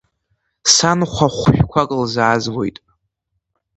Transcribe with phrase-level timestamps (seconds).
[0.73, 2.77] Санхәа хәшәқәак лзаазгоит.